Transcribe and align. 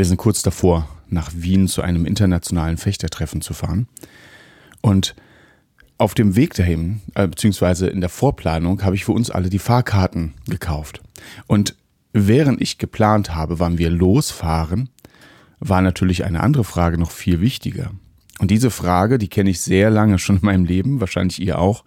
Wir 0.00 0.06
sind 0.06 0.16
kurz 0.16 0.40
davor, 0.40 0.88
nach 1.10 1.30
Wien 1.34 1.68
zu 1.68 1.82
einem 1.82 2.06
internationalen 2.06 2.78
Fechtertreffen 2.78 3.42
zu 3.42 3.52
fahren. 3.52 3.86
Und 4.80 5.14
auf 5.98 6.14
dem 6.14 6.36
Weg 6.36 6.54
dahin, 6.54 7.02
äh, 7.14 7.28
beziehungsweise 7.28 7.86
in 7.88 8.00
der 8.00 8.08
Vorplanung, 8.08 8.82
habe 8.82 8.96
ich 8.96 9.04
für 9.04 9.12
uns 9.12 9.28
alle 9.30 9.50
die 9.50 9.58
Fahrkarten 9.58 10.32
gekauft. 10.48 11.02
Und 11.46 11.76
während 12.14 12.62
ich 12.62 12.78
geplant 12.78 13.34
habe, 13.34 13.58
wann 13.58 13.76
wir 13.76 13.90
losfahren, 13.90 14.88
war 15.58 15.82
natürlich 15.82 16.24
eine 16.24 16.40
andere 16.40 16.64
Frage 16.64 16.96
noch 16.96 17.10
viel 17.10 17.42
wichtiger. 17.42 17.90
Und 18.38 18.50
diese 18.50 18.70
Frage, 18.70 19.18
die 19.18 19.28
kenne 19.28 19.50
ich 19.50 19.60
sehr 19.60 19.90
lange 19.90 20.18
schon 20.18 20.36
in 20.36 20.46
meinem 20.46 20.64
Leben, 20.64 21.00
wahrscheinlich 21.00 21.42
ihr 21.42 21.58
auch. 21.58 21.84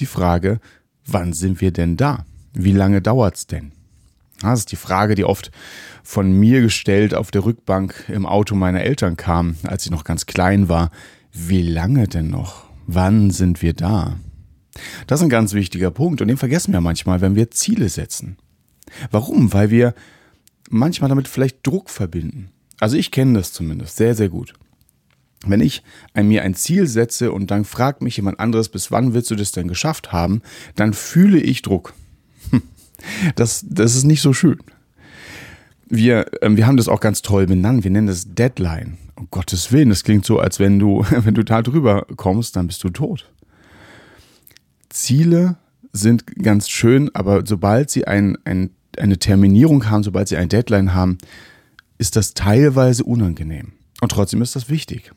Die 0.00 0.06
Frage, 0.06 0.58
wann 1.06 1.32
sind 1.32 1.60
wir 1.60 1.70
denn 1.70 1.96
da? 1.96 2.26
Wie 2.52 2.72
lange 2.72 3.00
dauert's 3.00 3.46
denn? 3.46 3.70
Das 4.40 4.60
ist 4.60 4.72
die 4.72 4.76
Frage, 4.76 5.14
die 5.14 5.24
oft 5.24 5.50
von 6.02 6.32
mir 6.32 6.60
gestellt 6.60 7.14
auf 7.14 7.30
der 7.30 7.44
Rückbank 7.44 8.04
im 8.08 8.24
Auto 8.24 8.54
meiner 8.54 8.82
Eltern 8.82 9.16
kam, 9.16 9.56
als 9.64 9.84
ich 9.84 9.90
noch 9.90 10.04
ganz 10.04 10.26
klein 10.26 10.68
war. 10.68 10.90
Wie 11.32 11.62
lange 11.62 12.08
denn 12.08 12.28
noch? 12.28 12.64
Wann 12.86 13.30
sind 13.30 13.62
wir 13.62 13.74
da? 13.74 14.16
Das 15.06 15.20
ist 15.20 15.24
ein 15.24 15.30
ganz 15.30 15.54
wichtiger 15.54 15.90
Punkt 15.90 16.20
und 16.22 16.28
den 16.28 16.36
vergessen 16.36 16.72
wir 16.72 16.80
manchmal, 16.80 17.20
wenn 17.20 17.34
wir 17.34 17.50
Ziele 17.50 17.88
setzen. 17.88 18.36
Warum? 19.10 19.52
Weil 19.52 19.70
wir 19.70 19.94
manchmal 20.70 21.08
damit 21.08 21.28
vielleicht 21.28 21.66
Druck 21.66 21.90
verbinden. 21.90 22.50
Also 22.80 22.96
ich 22.96 23.10
kenne 23.10 23.34
das 23.34 23.52
zumindest 23.52 23.96
sehr, 23.96 24.14
sehr 24.14 24.28
gut. 24.28 24.54
Wenn 25.46 25.60
ich 25.60 25.82
mir 26.14 26.42
ein 26.42 26.54
Ziel 26.54 26.86
setze 26.86 27.32
und 27.32 27.50
dann 27.50 27.64
fragt 27.64 28.02
mich 28.02 28.16
jemand 28.16 28.40
anderes, 28.40 28.68
bis 28.68 28.90
wann 28.90 29.14
willst 29.14 29.30
du 29.30 29.36
das 29.36 29.52
denn 29.52 29.68
geschafft 29.68 30.12
haben, 30.12 30.42
dann 30.76 30.92
fühle 30.92 31.40
ich 31.40 31.62
Druck. 31.62 31.92
Das, 33.36 33.64
das 33.68 33.94
ist 33.94 34.04
nicht 34.04 34.22
so 34.22 34.32
schön. 34.32 34.58
Wir, 35.88 36.26
ähm, 36.42 36.56
wir 36.56 36.66
haben 36.66 36.76
das 36.76 36.88
auch 36.88 37.00
ganz 37.00 37.22
toll 37.22 37.46
benannt. 37.46 37.84
Wir 37.84 37.90
nennen 37.90 38.06
das 38.06 38.34
Deadline. 38.34 38.98
Um 39.14 39.28
Gottes 39.30 39.72
Willen, 39.72 39.88
das 39.88 40.04
klingt 40.04 40.24
so, 40.24 40.38
als 40.38 40.58
wenn 40.58 40.78
du, 40.78 41.04
wenn 41.10 41.34
du 41.34 41.44
da 41.44 41.62
drüber 41.62 42.06
kommst, 42.16 42.56
dann 42.56 42.66
bist 42.66 42.84
du 42.84 42.90
tot. 42.90 43.30
Ziele 44.90 45.56
sind 45.92 46.26
ganz 46.42 46.68
schön, 46.68 47.10
aber 47.14 47.44
sobald 47.46 47.90
sie 47.90 48.06
ein, 48.06 48.36
ein, 48.44 48.70
eine 48.96 49.18
Terminierung 49.18 49.88
haben, 49.88 50.02
sobald 50.02 50.28
sie 50.28 50.36
ein 50.36 50.48
Deadline 50.48 50.94
haben, 50.94 51.18
ist 51.98 52.16
das 52.16 52.34
teilweise 52.34 53.04
unangenehm. 53.04 53.72
Und 54.00 54.12
trotzdem 54.12 54.42
ist 54.42 54.54
das 54.54 54.68
wichtig. 54.68 55.12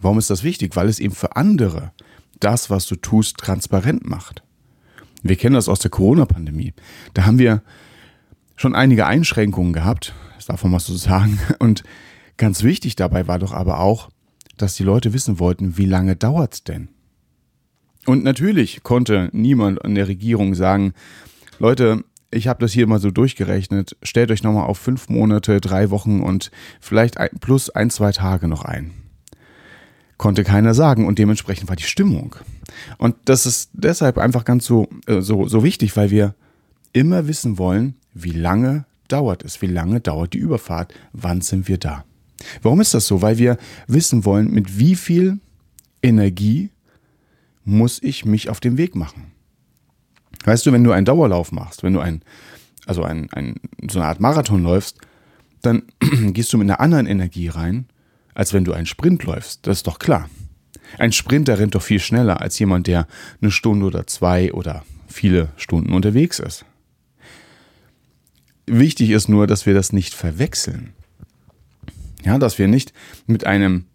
Warum 0.00 0.18
ist 0.18 0.30
das 0.30 0.42
wichtig? 0.42 0.76
Weil 0.76 0.88
es 0.88 0.98
eben 0.98 1.14
für 1.14 1.36
andere 1.36 1.92
das, 2.40 2.70
was 2.70 2.86
du 2.86 2.96
tust, 2.96 3.38
transparent 3.38 4.06
macht. 4.06 4.42
Wir 5.22 5.36
kennen 5.36 5.54
das 5.54 5.68
aus 5.68 5.78
der 5.78 5.90
Corona-Pandemie. 5.90 6.74
Da 7.14 7.24
haben 7.24 7.38
wir 7.38 7.62
schon 8.56 8.74
einige 8.74 9.06
Einschränkungen 9.06 9.72
gehabt, 9.72 10.14
das 10.36 10.46
darf 10.46 10.62
man 10.62 10.72
mal 10.72 10.80
so 10.80 10.96
sagen. 10.96 11.38
Und 11.58 11.82
ganz 12.36 12.62
wichtig 12.62 12.96
dabei 12.96 13.28
war 13.28 13.38
doch 13.38 13.52
aber 13.52 13.80
auch, 13.80 14.10
dass 14.56 14.74
die 14.74 14.84
Leute 14.84 15.12
wissen 15.12 15.38
wollten, 15.38 15.78
wie 15.78 15.86
lange 15.86 16.16
dauert's 16.16 16.64
denn? 16.64 16.88
Und 18.06 18.24
natürlich 18.24 18.82
konnte 18.82 19.30
niemand 19.32 19.84
an 19.84 19.94
der 19.94 20.08
Regierung 20.08 20.54
sagen, 20.54 20.92
Leute, 21.58 22.04
ich 22.32 22.48
habe 22.48 22.60
das 22.60 22.72
hier 22.72 22.86
mal 22.86 22.98
so 22.98 23.10
durchgerechnet, 23.10 23.96
stellt 24.02 24.30
euch 24.30 24.42
nochmal 24.42 24.66
auf 24.66 24.78
fünf 24.78 25.08
Monate, 25.08 25.60
drei 25.60 25.90
Wochen 25.90 26.20
und 26.20 26.50
vielleicht 26.80 27.18
ein, 27.18 27.30
plus 27.40 27.70
ein, 27.70 27.90
zwei 27.90 28.10
Tage 28.10 28.48
noch 28.48 28.64
ein. 28.64 28.90
Konnte 30.18 30.44
keiner 30.44 30.74
sagen 30.74 31.06
und 31.06 31.18
dementsprechend 31.18 31.68
war 31.68 31.76
die 31.76 31.82
Stimmung 31.82 32.36
und 32.98 33.16
das 33.24 33.46
ist 33.46 33.70
deshalb 33.72 34.18
einfach 34.18 34.44
ganz 34.44 34.64
so, 34.64 34.88
äh, 35.06 35.20
so, 35.20 35.48
so 35.48 35.64
wichtig, 35.64 35.96
weil 35.96 36.10
wir 36.10 36.34
immer 36.92 37.26
wissen 37.26 37.58
wollen, 37.58 37.94
wie 38.14 38.32
lange 38.32 38.84
dauert 39.08 39.44
es, 39.44 39.62
wie 39.62 39.66
lange 39.66 40.00
dauert 40.00 40.34
die 40.34 40.38
Überfahrt, 40.38 40.94
wann 41.12 41.40
sind 41.40 41.68
wir 41.68 41.78
da. 41.78 42.04
Warum 42.62 42.80
ist 42.80 42.94
das 42.94 43.06
so? 43.06 43.22
Weil 43.22 43.38
wir 43.38 43.56
wissen 43.86 44.24
wollen, 44.24 44.50
mit 44.50 44.78
wie 44.78 44.96
viel 44.96 45.38
Energie 46.02 46.70
muss 47.64 48.02
ich 48.02 48.24
mich 48.24 48.48
auf 48.48 48.60
den 48.60 48.76
Weg 48.76 48.96
machen. 48.96 49.32
Weißt 50.44 50.66
du, 50.66 50.72
wenn 50.72 50.82
du 50.82 50.90
einen 50.90 51.06
Dauerlauf 51.06 51.52
machst, 51.52 51.82
wenn 51.82 51.92
du 51.92 52.00
ein, 52.00 52.22
also 52.86 53.04
ein, 53.04 53.30
ein, 53.32 53.56
so 53.88 54.00
eine 54.00 54.08
Art 54.08 54.20
Marathon 54.20 54.62
läufst, 54.62 54.98
dann 55.60 55.84
gehst 56.32 56.52
du 56.52 56.58
mit 56.58 56.68
einer 56.68 56.80
anderen 56.80 57.06
Energie 57.06 57.48
rein, 57.48 57.86
als 58.34 58.52
wenn 58.52 58.64
du 58.64 58.72
einen 58.72 58.86
Sprint 58.86 59.24
läufst. 59.24 59.66
Das 59.66 59.78
ist 59.78 59.86
doch 59.86 59.98
klar. 59.98 60.28
Ein 60.98 61.12
Sprinter 61.12 61.58
rennt 61.58 61.74
doch 61.74 61.82
viel 61.82 62.00
schneller 62.00 62.40
als 62.40 62.58
jemand, 62.58 62.86
der 62.86 63.06
eine 63.40 63.50
Stunde 63.50 63.86
oder 63.86 64.06
zwei 64.06 64.52
oder 64.52 64.84
viele 65.08 65.48
Stunden 65.56 65.92
unterwegs 65.92 66.38
ist. 66.38 66.64
Wichtig 68.66 69.10
ist 69.10 69.28
nur, 69.28 69.46
dass 69.46 69.66
wir 69.66 69.74
das 69.74 69.92
nicht 69.92 70.14
verwechseln. 70.14 70.92
Ja, 72.24 72.38
dass 72.38 72.58
wir 72.58 72.68
nicht 72.68 72.92
mit 73.26 73.46
einem 73.46 73.86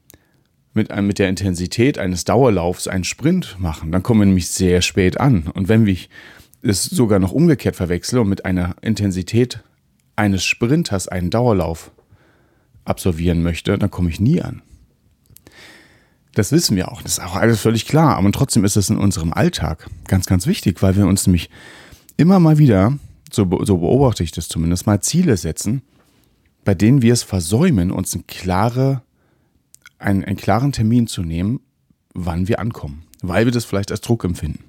mit, 0.74 0.92
einem, 0.92 1.08
mit 1.08 1.18
der 1.18 1.28
Intensität 1.28 1.97
eines 1.97 2.24
Dauerlaufs 2.24 2.88
einen 2.88 3.03
Sprint 3.03 3.58
machen. 3.59 3.92
Dann 3.92 4.03
kommen 4.03 4.22
wir 4.22 4.26
nämlich 4.28 4.47
sehr 4.47 4.81
spät 4.81 5.20
an. 5.20 5.47
Und 5.53 5.70
wenn 5.70 5.88
ich 5.88 6.09
es 6.62 6.84
sogar 6.84 7.20
noch 7.20 7.31
umgekehrt 7.31 7.76
verwechsle 7.76 8.22
und 8.22 8.30
mit 8.30 8.46
einer 8.46 8.76
Intensität 8.81 9.64
eines 10.16 10.46
Sprinters 10.46 11.08
einen 11.08 11.30
Dauerlauf 11.30 11.92
absolvieren 12.88 13.44
möchte, 13.44 13.78
dann 13.78 13.92
komme 13.92 14.09
ich 14.09 14.20
nie 14.20 14.42
an. 14.42 14.62
Das 16.34 16.52
wissen 16.52 16.75
wir 16.75 16.92
auch. 16.92 17.02
Das 17.02 17.14
ist 17.14 17.24
auch 17.24 17.36
alles 17.36 17.62
völlig 17.62 17.88
klar. 17.88 18.16
Aber 18.16 18.31
trotzdem 18.31 18.64
ist 18.64 18.78
es 18.78 18.90
in 18.90 18.98
unserem 18.98 19.34
Alltag 19.34 19.88
ganz, 20.08 20.28
ganz 20.28 20.46
wichtig, 20.46 20.84
weil 20.84 20.96
wir 20.96 21.08
uns 21.08 21.26
nämlich 21.26 21.50
immer 22.16 22.40
mal 22.40 22.59
wieder, 22.59 22.97
so, 23.31 23.47
so 23.64 23.78
beobachte 23.78 24.24
ich 24.24 24.31
das 24.31 24.47
zumindest 24.47 24.86
mal, 24.86 25.02
Ziele 25.02 25.36
setzen, 25.36 25.81
bei 26.64 26.76
denen 26.76 27.02
wir 27.02 27.14
es 27.14 27.24
versäumen, 27.24 27.92
uns 27.92 28.14
ein 28.16 28.28
klare, 28.28 29.02
einen, 29.97 30.24
einen 30.26 30.38
klaren 30.38 30.72
Termin 30.72 31.08
zu 31.08 31.24
nehmen, 31.24 31.59
wann 32.14 32.47
wir 32.47 32.59
ankommen, 32.59 33.03
weil 33.22 33.46
wir 33.46 33.52
das 33.52 33.66
vielleicht 33.66 33.90
als 33.90 34.02
Druck 34.02 34.24
empfinden. 34.24 34.64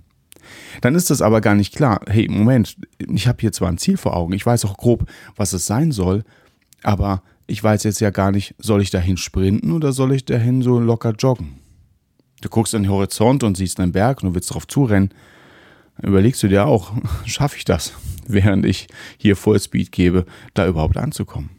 Dann 0.81 0.95
ist 0.95 1.11
das 1.11 1.21
aber 1.21 1.41
gar 1.41 1.55
nicht 1.55 1.75
klar. 1.75 2.01
Hey, 2.09 2.29
Moment, 2.29 2.77
ich 2.99 3.29
habe 3.29 3.39
hier 3.41 3.53
zwar 3.53 3.69
ein 3.69 3.79
Ziel 3.79 3.97
vor 3.97 4.17
Augen, 4.17 4.33
ich 4.33 4.47
weiß 4.47 4.65
auch 4.65 4.77
grob, 4.77 5.11
was 5.37 5.53
es 5.53 5.67
sein 5.67 5.93
soll, 5.93 6.25
aber 6.83 7.23
ich 7.49 7.65
weiß 7.65 7.83
jetzt 7.85 8.01
ja 8.01 8.11
gar 8.11 8.31
nicht, 8.31 8.55
soll 8.59 8.83
ich 8.83 8.91
dahin 8.91 9.17
sprinten 9.17 9.73
oder 9.73 9.93
soll 9.93 10.13
ich 10.13 10.25
dahin 10.25 10.63
so 10.63 10.79
locker 10.79 11.15
joggen? 11.19 11.59
Du 12.43 12.49
guckst 12.49 12.75
an 12.75 12.85
den 12.85 12.93
Horizont 12.93 13.43
und 13.43 13.57
siehst 13.57 13.81
einen 13.81 13.91
Berg 13.91 14.23
und 14.23 14.29
du 14.29 14.35
willst 14.35 14.51
darauf 14.51 14.69
zurennen. 14.69 15.11
Dann 15.97 16.11
überlegst 16.11 16.43
du 16.43 16.49
dir 16.49 16.67
auch, 16.67 16.93
schaffe 17.25 17.57
ich 17.57 17.65
das, 17.65 17.95
während 18.29 18.65
ich 18.67 18.87
hier 19.17 19.35
Vollspeed 19.35 19.91
gebe, 19.91 20.27
da 20.55 20.69
überhaupt 20.69 20.99
anzukommen? 20.99 21.51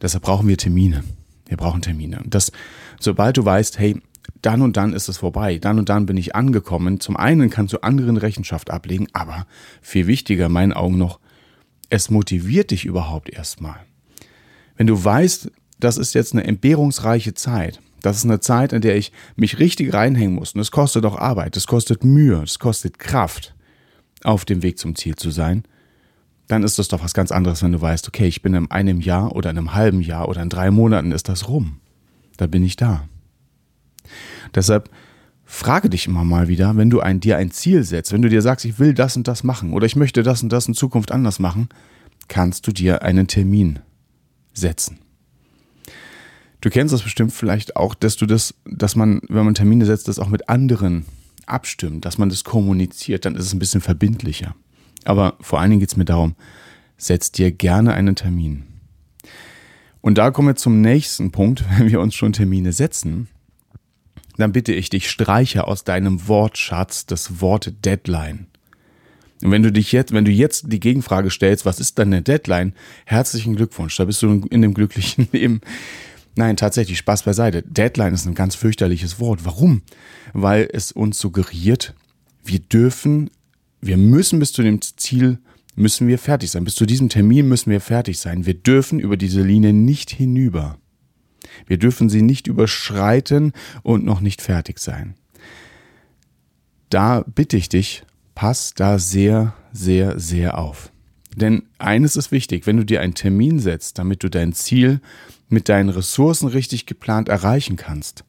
Deshalb 0.00 0.22
brauchen 0.22 0.46
wir 0.46 0.56
Termine. 0.56 1.02
Wir 1.46 1.56
brauchen 1.56 1.82
Termine. 1.82 2.20
Und 2.22 2.34
das, 2.34 2.52
sobald 3.00 3.38
du 3.38 3.44
weißt, 3.44 3.78
hey, 3.78 4.00
dann 4.42 4.62
und 4.62 4.76
dann 4.76 4.92
ist 4.92 5.08
es 5.08 5.18
vorbei, 5.18 5.58
dann 5.58 5.78
und 5.78 5.88
dann 5.88 6.06
bin 6.06 6.16
ich 6.16 6.34
angekommen. 6.36 7.00
Zum 7.00 7.16
einen 7.16 7.50
kannst 7.50 7.72
du 7.72 7.82
anderen 7.82 8.16
Rechenschaft 8.16 8.70
ablegen, 8.70 9.08
aber 9.12 9.46
viel 9.82 10.06
wichtiger 10.06 10.46
in 10.46 10.52
meinen 10.52 10.72
Augen 10.72 10.98
noch, 10.98 11.20
es 11.88 12.10
motiviert 12.10 12.70
dich 12.70 12.84
überhaupt 12.84 13.30
erstmal. 13.30 13.80
Wenn 14.80 14.86
du 14.86 15.04
weißt, 15.04 15.50
das 15.78 15.98
ist 15.98 16.14
jetzt 16.14 16.32
eine 16.32 16.44
entbehrungsreiche 16.44 17.34
Zeit, 17.34 17.82
das 18.00 18.16
ist 18.16 18.24
eine 18.24 18.40
Zeit, 18.40 18.72
in 18.72 18.80
der 18.80 18.96
ich 18.96 19.12
mich 19.36 19.58
richtig 19.58 19.92
reinhängen 19.92 20.34
muss, 20.34 20.54
und 20.54 20.60
es 20.62 20.70
kostet 20.70 21.04
auch 21.04 21.18
Arbeit, 21.18 21.54
es 21.58 21.66
kostet 21.66 22.02
Mühe, 22.02 22.42
es 22.42 22.58
kostet 22.58 22.98
Kraft, 22.98 23.54
auf 24.24 24.46
dem 24.46 24.62
Weg 24.62 24.78
zum 24.78 24.96
Ziel 24.96 25.16
zu 25.16 25.30
sein, 25.30 25.64
dann 26.46 26.62
ist 26.62 26.78
das 26.78 26.88
doch 26.88 27.04
was 27.04 27.12
ganz 27.12 27.30
anderes, 27.30 27.62
wenn 27.62 27.72
du 27.72 27.80
weißt, 27.82 28.08
okay, 28.08 28.26
ich 28.26 28.40
bin 28.40 28.54
in 28.54 28.70
einem 28.70 29.02
Jahr 29.02 29.36
oder 29.36 29.50
in 29.50 29.58
einem 29.58 29.74
halben 29.74 30.00
Jahr 30.00 30.30
oder 30.30 30.40
in 30.40 30.48
drei 30.48 30.70
Monaten 30.70 31.12
ist 31.12 31.28
das 31.28 31.46
rum. 31.46 31.80
Da 32.38 32.46
bin 32.46 32.64
ich 32.64 32.76
da. 32.76 33.06
Deshalb 34.54 34.88
frage 35.44 35.90
dich 35.90 36.06
immer 36.06 36.24
mal 36.24 36.48
wieder, 36.48 36.74
wenn 36.78 36.88
du 36.88 37.00
ein, 37.00 37.20
dir 37.20 37.36
ein 37.36 37.50
Ziel 37.50 37.84
setzt, 37.84 38.14
wenn 38.14 38.22
du 38.22 38.30
dir 38.30 38.40
sagst, 38.40 38.64
ich 38.64 38.78
will 38.78 38.94
das 38.94 39.14
und 39.14 39.28
das 39.28 39.44
machen 39.44 39.74
oder 39.74 39.84
ich 39.84 39.96
möchte 39.96 40.22
das 40.22 40.42
und 40.42 40.50
das 40.50 40.68
in 40.68 40.72
Zukunft 40.72 41.12
anders 41.12 41.38
machen, 41.38 41.68
kannst 42.28 42.66
du 42.66 42.72
dir 42.72 43.02
einen 43.02 43.26
Termin 43.26 43.80
setzen. 44.60 44.98
Du 46.60 46.68
kennst 46.68 46.92
das 46.92 47.02
bestimmt 47.02 47.32
vielleicht 47.32 47.76
auch, 47.76 47.94
dass 47.94 48.16
du 48.16 48.26
das, 48.26 48.54
dass 48.66 48.94
man, 48.94 49.20
wenn 49.28 49.44
man 49.44 49.54
Termine 49.54 49.86
setzt, 49.86 50.08
das 50.08 50.18
auch 50.18 50.28
mit 50.28 50.48
anderen 50.48 51.06
abstimmt, 51.46 52.04
dass 52.04 52.18
man 52.18 52.28
das 52.28 52.44
kommuniziert, 52.44 53.24
dann 53.24 53.34
ist 53.34 53.46
es 53.46 53.52
ein 53.52 53.58
bisschen 53.58 53.80
verbindlicher. 53.80 54.54
Aber 55.04 55.36
vor 55.40 55.60
allen 55.60 55.70
Dingen 55.70 55.80
geht 55.80 55.90
es 55.90 55.96
mir 55.96 56.04
darum, 56.04 56.36
setz 56.96 57.32
dir 57.32 57.50
gerne 57.50 57.94
einen 57.94 58.14
Termin. 58.14 58.64
Und 60.02 60.18
da 60.18 60.30
kommen 60.30 60.48
wir 60.48 60.56
zum 60.56 60.80
nächsten 60.80 61.30
Punkt, 61.30 61.64
wenn 61.78 61.90
wir 61.90 62.00
uns 62.00 62.14
schon 62.14 62.32
Termine 62.32 62.72
setzen. 62.72 63.28
Dann 64.36 64.52
bitte 64.52 64.72
ich 64.72 64.88
dich, 64.88 65.10
streiche 65.10 65.66
aus 65.66 65.84
deinem 65.84 66.28
Wortschatz 66.28 67.04
das 67.04 67.40
Wort 67.40 67.84
Deadline. 67.84 68.46
Und 69.42 69.50
wenn 69.50 69.62
du 69.62 69.72
dich 69.72 69.92
jetzt, 69.92 70.12
wenn 70.12 70.24
du 70.24 70.30
jetzt 70.30 70.72
die 70.72 70.80
Gegenfrage 70.80 71.30
stellst, 71.30 71.64
was 71.64 71.80
ist 71.80 71.98
dann 71.98 72.08
eine 72.08 72.22
Deadline? 72.22 72.74
Herzlichen 73.06 73.56
Glückwunsch, 73.56 73.96
da 73.96 74.04
bist 74.04 74.22
du 74.22 74.46
in 74.50 74.62
dem 74.62 74.74
glücklichen 74.74 75.28
Leben. 75.32 75.60
Nein, 76.36 76.56
tatsächlich, 76.56 76.98
Spaß 76.98 77.24
beiseite. 77.24 77.62
Deadline 77.62 78.14
ist 78.14 78.26
ein 78.26 78.34
ganz 78.34 78.54
fürchterliches 78.54 79.18
Wort. 79.18 79.44
Warum? 79.44 79.82
Weil 80.32 80.68
es 80.72 80.92
uns 80.92 81.18
suggeriert, 81.18 81.94
wir 82.44 82.60
dürfen, 82.60 83.30
wir 83.80 83.96
müssen 83.96 84.38
bis 84.38 84.52
zu 84.52 84.62
dem 84.62 84.80
Ziel, 84.80 85.38
müssen 85.74 86.06
wir 86.08 86.18
fertig 86.18 86.50
sein. 86.50 86.64
Bis 86.64 86.74
zu 86.74 86.86
diesem 86.86 87.08
Termin 87.08 87.48
müssen 87.48 87.70
wir 87.70 87.80
fertig 87.80 88.18
sein. 88.18 88.46
Wir 88.46 88.54
dürfen 88.54 89.00
über 89.00 89.16
diese 89.16 89.42
Linie 89.42 89.72
nicht 89.72 90.10
hinüber. 90.10 90.78
Wir 91.66 91.78
dürfen 91.78 92.08
sie 92.08 92.22
nicht 92.22 92.46
überschreiten 92.46 93.52
und 93.82 94.04
noch 94.04 94.20
nicht 94.20 94.42
fertig 94.42 94.78
sein. 94.78 95.14
Da 96.90 97.22
bitte 97.22 97.56
ich 97.56 97.68
dich, 97.68 98.04
pass 98.40 98.72
da 98.72 98.98
sehr, 98.98 99.52
sehr, 99.70 100.18
sehr 100.18 100.56
auf. 100.56 100.90
Denn 101.36 101.64
eines 101.76 102.16
ist 102.16 102.32
wichtig, 102.32 102.66
wenn 102.66 102.78
du 102.78 102.86
dir 102.86 103.02
einen 103.02 103.12
Termin 103.12 103.58
setzt, 103.58 103.98
damit 103.98 104.22
du 104.22 104.30
dein 104.30 104.54
Ziel 104.54 105.02
mit 105.50 105.68
deinen 105.68 105.90
Ressourcen 105.90 106.48
richtig 106.48 106.86
geplant 106.86 107.28
erreichen 107.28 107.76
kannst, 107.76 108.24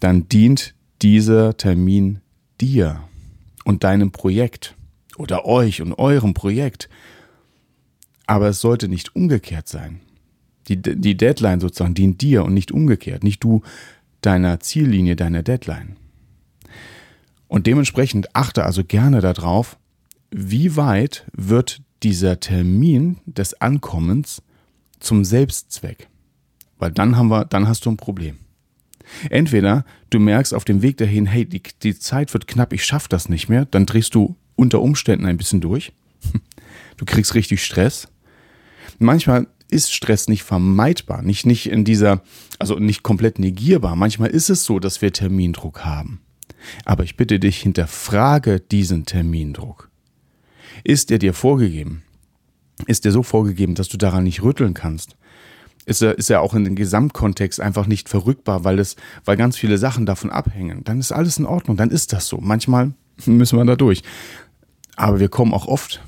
dann 0.00 0.28
dient 0.28 0.74
dieser 1.02 1.56
Termin 1.56 2.18
dir 2.60 3.04
und 3.64 3.84
deinem 3.84 4.10
Projekt 4.10 4.74
oder 5.16 5.44
euch 5.44 5.82
und 5.82 5.92
eurem 5.92 6.34
Projekt. 6.34 6.88
Aber 8.26 8.48
es 8.48 8.60
sollte 8.60 8.88
nicht 8.88 9.14
umgekehrt 9.14 9.68
sein. 9.68 10.00
Die, 10.66 10.82
die 10.82 11.16
Deadline 11.16 11.60
sozusagen 11.60 11.94
dient 11.94 12.22
dir 12.22 12.44
und 12.44 12.54
nicht 12.54 12.72
umgekehrt, 12.72 13.22
nicht 13.22 13.44
du 13.44 13.62
deiner 14.20 14.58
Ziellinie, 14.58 15.14
deiner 15.14 15.44
Deadline. 15.44 15.94
Und 17.56 17.66
dementsprechend 17.66 18.36
achte 18.36 18.64
also 18.64 18.84
gerne 18.84 19.22
darauf, 19.22 19.78
wie 20.30 20.76
weit 20.76 21.24
wird 21.32 21.80
dieser 22.02 22.38
Termin 22.38 23.16
des 23.24 23.58
Ankommens 23.62 24.42
zum 25.00 25.24
Selbstzweck. 25.24 26.06
Weil 26.78 26.90
dann 26.90 27.16
haben 27.16 27.28
wir, 27.28 27.46
dann 27.46 27.66
hast 27.66 27.86
du 27.86 27.90
ein 27.90 27.96
Problem. 27.96 28.36
Entweder 29.30 29.86
du 30.10 30.18
merkst 30.18 30.52
auf 30.52 30.66
dem 30.66 30.82
Weg 30.82 30.98
dahin, 30.98 31.24
hey, 31.24 31.46
die, 31.46 31.62
die 31.82 31.98
Zeit 31.98 32.34
wird 32.34 32.46
knapp, 32.46 32.74
ich 32.74 32.84
schaffe 32.84 33.08
das 33.08 33.30
nicht 33.30 33.48
mehr, 33.48 33.64
dann 33.64 33.86
drehst 33.86 34.14
du 34.14 34.36
unter 34.54 34.82
Umständen 34.82 35.24
ein 35.24 35.38
bisschen 35.38 35.62
durch. 35.62 35.94
Du 36.98 37.06
kriegst 37.06 37.34
richtig 37.34 37.64
Stress. 37.64 38.08
Manchmal 38.98 39.46
ist 39.70 39.94
Stress 39.94 40.28
nicht 40.28 40.42
vermeidbar, 40.42 41.22
nicht, 41.22 41.46
nicht 41.46 41.70
in 41.70 41.86
dieser, 41.86 42.22
also 42.58 42.78
nicht 42.78 43.02
komplett 43.02 43.38
negierbar. 43.38 43.96
Manchmal 43.96 44.28
ist 44.28 44.50
es 44.50 44.64
so, 44.64 44.78
dass 44.78 45.00
wir 45.00 45.10
Termindruck 45.10 45.86
haben. 45.86 46.20
Aber 46.84 47.04
ich 47.04 47.16
bitte 47.16 47.38
dich, 47.38 47.58
hinterfrage 47.58 48.60
diesen 48.60 49.06
Termindruck. 49.06 49.90
Ist 50.84 51.10
er 51.10 51.18
dir 51.18 51.34
vorgegeben? 51.34 52.02
Ist 52.86 53.06
er 53.06 53.12
so 53.12 53.22
vorgegeben, 53.22 53.74
dass 53.74 53.88
du 53.88 53.96
daran 53.96 54.24
nicht 54.24 54.42
rütteln 54.42 54.74
kannst? 54.74 55.16
Ist 55.86 56.02
er, 56.02 56.18
ist 56.18 56.30
er 56.30 56.42
auch 56.42 56.54
in 56.54 56.64
den 56.64 56.74
Gesamtkontext 56.74 57.60
einfach 57.60 57.86
nicht 57.86 58.08
verrückbar, 58.08 58.64
weil 58.64 58.78
es, 58.80 58.96
weil 59.24 59.36
ganz 59.36 59.56
viele 59.56 59.78
Sachen 59.78 60.04
davon 60.04 60.30
abhängen? 60.30 60.82
Dann 60.84 60.98
ist 60.98 61.12
alles 61.12 61.38
in 61.38 61.46
Ordnung, 61.46 61.76
dann 61.76 61.90
ist 61.90 62.12
das 62.12 62.26
so. 62.26 62.38
Manchmal 62.38 62.92
müssen 63.24 63.56
wir 63.58 63.64
da 63.64 63.76
durch. 63.76 64.02
Aber 64.96 65.20
wir 65.20 65.28
kommen 65.28 65.54
auch 65.54 65.66
oft 65.66 66.02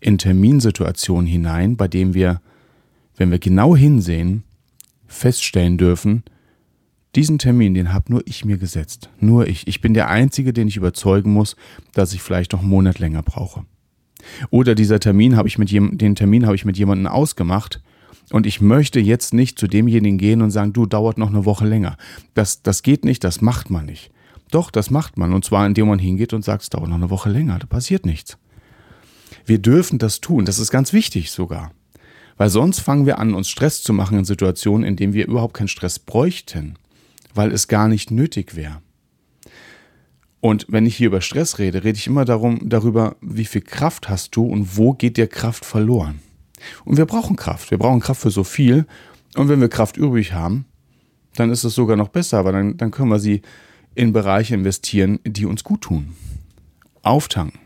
in 0.00 0.16
Terminsituationen 0.16 1.26
hinein, 1.26 1.76
bei 1.76 1.88
denen 1.88 2.14
wir, 2.14 2.40
wenn 3.16 3.30
wir 3.30 3.38
genau 3.38 3.76
hinsehen, 3.76 4.44
feststellen 5.06 5.76
dürfen, 5.76 6.22
diesen 7.14 7.38
Termin, 7.38 7.74
den 7.74 7.92
habe 7.92 8.12
nur 8.12 8.22
ich 8.26 8.44
mir 8.44 8.58
gesetzt. 8.58 9.10
Nur 9.18 9.46
ich. 9.46 9.66
Ich 9.66 9.80
bin 9.80 9.94
der 9.94 10.08
Einzige, 10.08 10.52
den 10.52 10.68
ich 10.68 10.76
überzeugen 10.76 11.32
muss, 11.32 11.56
dass 11.94 12.12
ich 12.12 12.22
vielleicht 12.22 12.52
noch 12.52 12.60
einen 12.60 12.68
Monat 12.68 12.98
länger 12.98 13.22
brauche. 13.22 13.64
Oder 14.50 14.74
dieser 14.74 15.00
Termin 15.00 15.36
habe 15.36 15.48
ich 15.48 15.58
mit 15.58 15.70
jem, 15.70 15.96
den 15.96 16.14
Termin 16.14 16.44
habe 16.44 16.56
ich 16.56 16.64
mit 16.64 16.76
jemandem 16.76 17.06
ausgemacht 17.06 17.82
und 18.30 18.46
ich 18.46 18.60
möchte 18.60 19.00
jetzt 19.00 19.32
nicht 19.32 19.58
zu 19.58 19.66
demjenigen 19.66 20.18
gehen 20.18 20.42
und 20.42 20.50
sagen, 20.50 20.72
du 20.72 20.86
dauert 20.86 21.18
noch 21.18 21.28
eine 21.28 21.44
Woche 21.44 21.66
länger. 21.66 21.96
Das, 22.34 22.62
das 22.62 22.82
geht 22.82 23.04
nicht, 23.04 23.24
das 23.24 23.40
macht 23.40 23.70
man 23.70 23.86
nicht. 23.86 24.10
Doch, 24.50 24.70
das 24.70 24.90
macht 24.90 25.18
man. 25.18 25.32
Und 25.32 25.44
zwar, 25.44 25.66
indem 25.66 25.88
man 25.88 25.98
hingeht 25.98 26.32
und 26.32 26.44
sagt, 26.44 26.62
es 26.62 26.70
dauert 26.70 26.88
noch 26.88 26.96
eine 26.96 27.10
Woche 27.10 27.30
länger. 27.30 27.58
Da 27.58 27.66
passiert 27.66 28.06
nichts. 28.06 28.38
Wir 29.44 29.58
dürfen 29.58 29.98
das 29.98 30.20
tun. 30.20 30.44
Das 30.44 30.58
ist 30.58 30.70
ganz 30.70 30.92
wichtig 30.92 31.30
sogar. 31.30 31.72
Weil 32.36 32.50
sonst 32.50 32.80
fangen 32.80 33.06
wir 33.06 33.18
an, 33.18 33.34
uns 33.34 33.48
Stress 33.48 33.82
zu 33.82 33.92
machen 33.92 34.18
in 34.18 34.24
Situationen, 34.24 34.86
in 34.86 34.96
denen 34.96 35.12
wir 35.12 35.26
überhaupt 35.26 35.54
keinen 35.54 35.68
Stress 35.68 35.98
bräuchten. 35.98 36.74
Weil 37.38 37.52
es 37.52 37.68
gar 37.68 37.86
nicht 37.86 38.10
nötig 38.10 38.56
wäre. 38.56 38.82
Und 40.40 40.66
wenn 40.68 40.86
ich 40.86 40.96
hier 40.96 41.06
über 41.06 41.20
Stress 41.20 41.60
rede, 41.60 41.84
rede 41.84 41.96
ich 41.96 42.08
immer 42.08 42.24
darum, 42.24 42.68
darüber, 42.68 43.14
wie 43.20 43.44
viel 43.44 43.60
Kraft 43.60 44.08
hast 44.08 44.34
du 44.34 44.44
und 44.44 44.76
wo 44.76 44.92
geht 44.92 45.16
dir 45.16 45.28
Kraft 45.28 45.64
verloren. 45.64 46.18
Und 46.84 46.96
wir 46.96 47.06
brauchen 47.06 47.36
Kraft. 47.36 47.70
Wir 47.70 47.78
brauchen 47.78 48.00
Kraft 48.00 48.22
für 48.22 48.32
so 48.32 48.42
viel. 48.42 48.86
Und 49.36 49.48
wenn 49.48 49.60
wir 49.60 49.68
Kraft 49.68 49.96
übrig 49.96 50.32
haben, 50.32 50.64
dann 51.36 51.52
ist 51.52 51.62
es 51.62 51.76
sogar 51.76 51.96
noch 51.96 52.08
besser, 52.08 52.44
weil 52.44 52.54
dann, 52.54 52.76
dann 52.76 52.90
können 52.90 53.10
wir 53.10 53.20
sie 53.20 53.42
in 53.94 54.12
Bereiche 54.12 54.56
investieren, 54.56 55.20
die 55.24 55.46
uns 55.46 55.62
gut 55.62 55.82
tun. 55.82 56.14
Auftanken. 57.02 57.60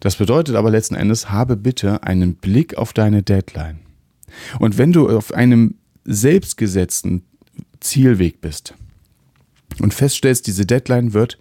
Das 0.00 0.16
bedeutet 0.16 0.56
aber 0.56 0.70
letzten 0.70 0.94
Endes, 0.94 1.30
habe 1.30 1.56
bitte 1.56 2.02
einen 2.02 2.34
Blick 2.34 2.76
auf 2.76 2.92
deine 2.92 3.22
Deadline. 3.22 3.78
Und 4.58 4.76
wenn 4.76 4.92
du 4.92 5.08
auf 5.08 5.32
einem 5.32 5.76
selbstgesetzten 6.04 7.22
Zielweg 7.80 8.40
bist 8.40 8.74
und 9.80 9.94
feststellst, 9.94 10.46
diese 10.46 10.66
Deadline 10.66 11.12
wird 11.12 11.38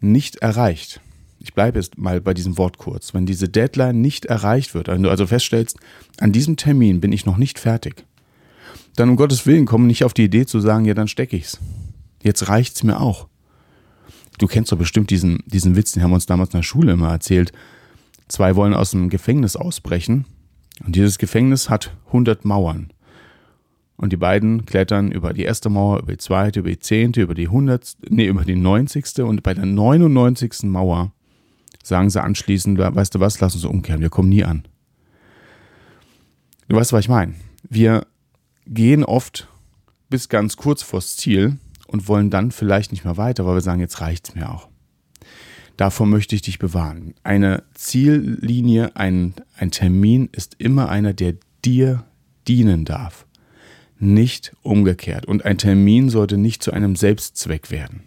nicht 0.00 0.36
erreicht, 0.36 1.00
ich 1.40 1.54
bleibe 1.54 1.78
jetzt 1.78 1.98
mal 1.98 2.20
bei 2.20 2.34
diesem 2.34 2.58
Wort 2.58 2.78
kurz, 2.78 3.14
wenn 3.14 3.26
diese 3.26 3.48
Deadline 3.48 4.00
nicht 4.00 4.26
erreicht 4.26 4.74
wird, 4.74 4.88
wenn 4.88 5.02
du 5.02 5.10
also 5.10 5.26
feststellst, 5.26 5.78
an 6.18 6.32
diesem 6.32 6.56
Termin 6.56 7.00
bin 7.00 7.12
ich 7.12 7.26
noch 7.26 7.36
nicht 7.36 7.58
fertig, 7.58 8.04
dann 8.96 9.08
um 9.08 9.16
Gottes 9.16 9.46
Willen 9.46 9.66
komm 9.66 9.86
nicht 9.86 10.04
auf 10.04 10.14
die 10.14 10.24
Idee 10.24 10.46
zu 10.46 10.60
sagen, 10.60 10.84
ja, 10.84 10.94
dann 10.94 11.08
stecke 11.08 11.36
ich's. 11.36 11.58
Jetzt 12.22 12.48
reicht's 12.48 12.82
mir 12.82 13.00
auch. 13.00 13.28
Du 14.38 14.46
kennst 14.46 14.72
doch 14.72 14.78
bestimmt 14.78 15.10
diesen, 15.10 15.42
diesen 15.46 15.76
Witz, 15.76 15.92
den 15.92 16.02
haben 16.02 16.10
wir 16.10 16.16
uns 16.16 16.26
damals 16.26 16.50
in 16.50 16.58
der 16.58 16.64
Schule 16.64 16.92
immer 16.92 17.10
erzählt. 17.10 17.52
Zwei 18.26 18.56
wollen 18.56 18.74
aus 18.74 18.90
dem 18.90 19.08
Gefängnis 19.08 19.56
ausbrechen 19.56 20.26
und 20.84 20.96
dieses 20.96 21.18
Gefängnis 21.18 21.70
hat 21.70 21.96
100 22.08 22.44
Mauern. 22.44 22.92
Und 23.98 24.12
die 24.12 24.16
beiden 24.16 24.64
klettern 24.64 25.10
über 25.10 25.32
die 25.32 25.42
erste 25.42 25.68
Mauer, 25.70 25.98
über 25.98 26.12
die 26.12 26.18
zweite, 26.18 26.60
über 26.60 26.70
die 26.70 26.78
zehnte, 26.78 27.20
über 27.20 27.34
die 27.34 27.48
hundertste, 27.48 28.06
nee, 28.08 28.26
über 28.26 28.44
die 28.44 28.54
neunzigste 28.54 29.26
und 29.26 29.42
bei 29.42 29.54
der 29.54 29.66
99. 29.66 30.62
Mauer 30.64 31.12
sagen 31.82 32.08
sie 32.08 32.22
anschließend, 32.22 32.78
weißt 32.78 33.16
du 33.16 33.20
was, 33.20 33.40
lass 33.40 33.54
uns 33.54 33.64
umkehren, 33.64 34.00
wir 34.00 34.08
kommen 34.08 34.28
nie 34.28 34.44
an. 34.44 34.62
Du 36.68 36.76
weißt, 36.76 36.92
was 36.92 37.00
ich 37.00 37.08
meine. 37.08 37.34
Wir 37.68 38.06
gehen 38.66 39.02
oft 39.02 39.48
bis 40.08 40.28
ganz 40.28 40.56
kurz 40.56 40.82
vors 40.82 41.16
Ziel 41.16 41.58
und 41.88 42.06
wollen 42.06 42.30
dann 42.30 42.52
vielleicht 42.52 42.92
nicht 42.92 43.04
mehr 43.04 43.16
weiter, 43.16 43.46
weil 43.46 43.56
wir 43.56 43.62
sagen, 43.62 43.80
jetzt 43.80 44.00
reicht's 44.00 44.34
mir 44.34 44.48
auch. 44.48 44.68
Davor 45.76 46.06
möchte 46.06 46.34
ich 46.36 46.42
dich 46.42 46.58
bewahren. 46.58 47.14
Eine 47.24 47.64
Ziellinie, 47.74 48.94
ein, 48.96 49.34
ein 49.56 49.70
Termin 49.70 50.28
ist 50.30 50.56
immer 50.58 50.88
einer, 50.88 51.14
der 51.14 51.34
dir 51.64 52.04
dienen 52.46 52.84
darf. 52.84 53.27
Nicht 53.98 54.52
umgekehrt. 54.62 55.26
Und 55.26 55.44
ein 55.44 55.58
Termin 55.58 56.08
sollte 56.08 56.36
nicht 56.36 56.62
zu 56.62 56.72
einem 56.72 56.96
Selbstzweck 56.96 57.70
werden. 57.70 58.02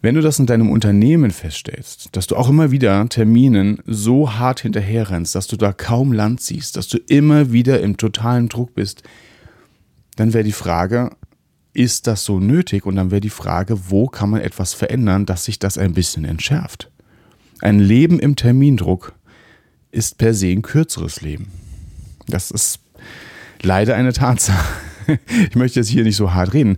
Wenn 0.00 0.14
du 0.14 0.20
das 0.20 0.38
in 0.38 0.46
deinem 0.46 0.70
Unternehmen 0.70 1.32
feststellst, 1.32 2.10
dass 2.12 2.28
du 2.28 2.36
auch 2.36 2.48
immer 2.48 2.70
wieder 2.70 3.08
Terminen 3.08 3.80
so 3.84 4.34
hart 4.34 4.60
hinterherrennst, 4.60 5.34
dass 5.34 5.48
du 5.48 5.56
da 5.56 5.72
kaum 5.72 6.12
Land 6.12 6.40
siehst, 6.40 6.76
dass 6.76 6.86
du 6.86 6.98
immer 7.08 7.50
wieder 7.50 7.80
im 7.80 7.96
totalen 7.96 8.48
Druck 8.48 8.74
bist, 8.74 9.02
dann 10.14 10.32
wäre 10.34 10.44
die 10.44 10.52
Frage, 10.52 11.10
ist 11.72 12.06
das 12.06 12.24
so 12.24 12.38
nötig? 12.38 12.86
Und 12.86 12.96
dann 12.96 13.10
wäre 13.10 13.20
die 13.20 13.28
Frage, 13.28 13.90
wo 13.90 14.06
kann 14.06 14.30
man 14.30 14.40
etwas 14.40 14.72
verändern, 14.72 15.26
dass 15.26 15.44
sich 15.44 15.58
das 15.58 15.78
ein 15.78 15.94
bisschen 15.94 16.24
entschärft? 16.24 16.90
Ein 17.60 17.80
Leben 17.80 18.20
im 18.20 18.36
Termindruck 18.36 19.14
ist 19.90 20.18
per 20.18 20.32
se 20.32 20.48
ein 20.48 20.62
kürzeres 20.62 21.22
Leben. 21.22 21.50
Das 22.26 22.50
ist 22.50 22.80
leider 23.62 23.94
eine 23.94 24.12
Tatsache. 24.12 24.66
Ich 25.48 25.56
möchte 25.56 25.80
jetzt 25.80 25.88
hier 25.88 26.04
nicht 26.04 26.16
so 26.16 26.34
hart 26.34 26.52
reden, 26.52 26.76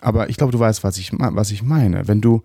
aber 0.00 0.30
ich 0.30 0.36
glaube, 0.36 0.52
du 0.52 0.58
weißt, 0.60 0.84
was 0.84 0.98
ich, 0.98 1.10
was 1.12 1.50
ich 1.50 1.64
meine. 1.64 2.06
Wenn 2.06 2.20
du 2.20 2.44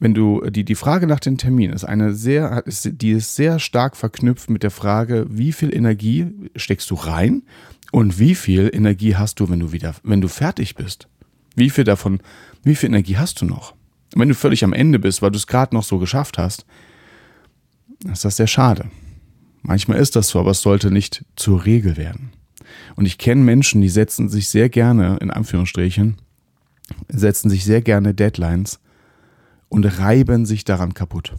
wenn 0.00 0.14
du 0.14 0.40
die, 0.48 0.64
die 0.64 0.74
Frage 0.74 1.06
nach 1.06 1.20
dem 1.20 1.36
Termin 1.36 1.72
ist 1.72 1.84
eine 1.84 2.14
sehr, 2.14 2.64
die 2.66 3.10
ist 3.10 3.36
sehr 3.36 3.58
stark 3.58 3.96
verknüpft 3.96 4.48
mit 4.48 4.62
der 4.62 4.70
Frage, 4.70 5.26
wie 5.28 5.52
viel 5.52 5.74
Energie 5.74 6.26
steckst 6.56 6.90
du 6.90 6.94
rein 6.94 7.42
und 7.92 8.18
wie 8.18 8.34
viel 8.34 8.70
Energie 8.72 9.14
hast 9.14 9.40
du, 9.40 9.50
wenn 9.50 9.60
du 9.60 9.72
wieder, 9.72 9.94
wenn 10.02 10.22
du 10.22 10.28
fertig 10.28 10.74
bist? 10.74 11.06
Wie 11.54 11.68
viel 11.68 11.84
davon, 11.84 12.20
wie 12.64 12.74
viel 12.74 12.88
Energie 12.88 13.18
hast 13.18 13.42
du 13.42 13.44
noch? 13.44 13.72
Und 14.14 14.22
wenn 14.22 14.28
du 14.28 14.34
völlig 14.34 14.64
am 14.64 14.72
Ende 14.72 14.98
bist, 14.98 15.20
weil 15.20 15.30
du 15.30 15.36
es 15.36 15.46
gerade 15.46 15.74
noch 15.74 15.84
so 15.84 15.98
geschafft 15.98 16.38
hast, 16.38 16.64
ist 18.10 18.24
das 18.24 18.36
sehr 18.36 18.46
schade. 18.46 18.90
Manchmal 19.60 19.98
ist 19.98 20.16
das 20.16 20.28
so, 20.28 20.40
aber 20.40 20.52
es 20.52 20.62
sollte 20.62 20.90
nicht 20.90 21.26
zur 21.36 21.66
Regel 21.66 21.98
werden. 21.98 22.32
Und 22.96 23.06
ich 23.06 23.18
kenne 23.18 23.42
Menschen, 23.42 23.80
die 23.80 23.88
setzen 23.88 24.28
sich 24.28 24.48
sehr 24.48 24.68
gerne, 24.68 25.18
in 25.20 25.30
Anführungsstrichen, 25.30 26.16
setzen 27.08 27.50
sich 27.50 27.64
sehr 27.64 27.82
gerne 27.82 28.14
Deadlines 28.14 28.80
und 29.68 29.84
reiben 29.84 30.46
sich 30.46 30.64
daran 30.64 30.94
kaputt. 30.94 31.34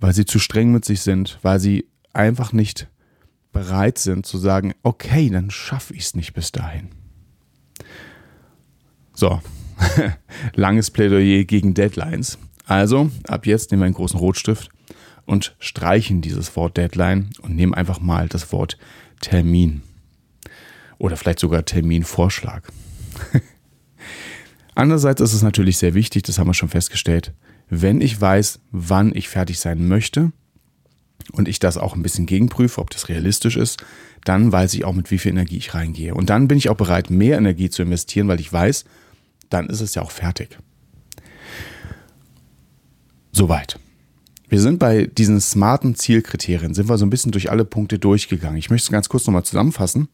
Weil 0.00 0.12
sie 0.12 0.26
zu 0.26 0.38
streng 0.38 0.72
mit 0.72 0.84
sich 0.84 1.00
sind, 1.00 1.38
weil 1.42 1.58
sie 1.58 1.86
einfach 2.12 2.52
nicht 2.52 2.88
bereit 3.52 3.98
sind 3.98 4.26
zu 4.26 4.38
sagen, 4.38 4.74
okay, 4.82 5.30
dann 5.30 5.50
schaffe 5.50 5.94
ich 5.94 6.04
es 6.04 6.14
nicht 6.14 6.34
bis 6.34 6.52
dahin. 6.52 6.88
So, 9.14 9.40
langes 10.54 10.90
Plädoyer 10.90 11.44
gegen 11.44 11.74
Deadlines. 11.74 12.38
Also, 12.66 13.10
ab 13.26 13.46
jetzt 13.46 13.70
nehmen 13.70 13.82
wir 13.82 13.86
einen 13.86 13.94
großen 13.94 14.20
Rotstift 14.20 14.70
und 15.24 15.56
streichen 15.58 16.20
dieses 16.20 16.54
Wort 16.54 16.76
Deadline 16.76 17.30
und 17.42 17.56
nehmen 17.56 17.74
einfach 17.74 18.00
mal 18.00 18.28
das 18.28 18.52
Wort 18.52 18.78
Termin. 19.20 19.82
Oder 20.98 21.16
vielleicht 21.16 21.38
sogar 21.38 21.64
Terminvorschlag. 21.64 22.70
Andererseits 24.74 25.20
ist 25.20 25.32
es 25.32 25.42
natürlich 25.42 25.78
sehr 25.78 25.94
wichtig, 25.94 26.22
das 26.22 26.38
haben 26.38 26.46
wir 26.46 26.54
schon 26.54 26.68
festgestellt, 26.68 27.32
wenn 27.68 28.00
ich 28.00 28.20
weiß, 28.20 28.60
wann 28.70 29.14
ich 29.14 29.28
fertig 29.28 29.58
sein 29.58 29.88
möchte 29.88 30.32
und 31.32 31.48
ich 31.48 31.58
das 31.58 31.76
auch 31.76 31.94
ein 31.94 32.02
bisschen 32.02 32.26
gegenprüfe, 32.26 32.80
ob 32.80 32.90
das 32.90 33.08
realistisch 33.08 33.56
ist, 33.56 33.84
dann 34.24 34.52
weiß 34.52 34.74
ich 34.74 34.84
auch, 34.84 34.94
mit 34.94 35.10
wie 35.10 35.18
viel 35.18 35.32
Energie 35.32 35.58
ich 35.58 35.74
reingehe. 35.74 36.14
Und 36.14 36.30
dann 36.30 36.48
bin 36.48 36.58
ich 36.58 36.68
auch 36.68 36.76
bereit, 36.76 37.10
mehr 37.10 37.38
Energie 37.38 37.70
zu 37.70 37.82
investieren, 37.82 38.28
weil 38.28 38.40
ich 38.40 38.52
weiß, 38.52 38.84
dann 39.50 39.68
ist 39.68 39.80
es 39.80 39.94
ja 39.94 40.02
auch 40.02 40.10
fertig. 40.10 40.58
Soweit. 43.32 43.78
Wir 44.48 44.60
sind 44.60 44.78
bei 44.78 45.06
diesen 45.06 45.40
smarten 45.40 45.94
Zielkriterien, 45.94 46.74
sind 46.74 46.88
wir 46.88 46.96
so 46.96 47.04
ein 47.04 47.10
bisschen 47.10 47.32
durch 47.32 47.50
alle 47.50 47.64
Punkte 47.64 47.98
durchgegangen. 47.98 48.58
Ich 48.58 48.70
möchte 48.70 48.86
es 48.86 48.90
ganz 48.90 49.08
kurz 49.08 49.26
nochmal 49.26 49.44
zusammenfassen, 49.44 50.08